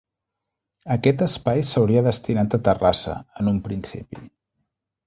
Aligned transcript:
Aquest 0.95 1.21
espai 1.25 1.61
s'hauria 1.73 2.03
destinat 2.09 2.59
a 2.61 2.63
terrassa, 2.71 3.17
en 3.45 3.55
un 3.55 3.63
principi. 3.71 4.27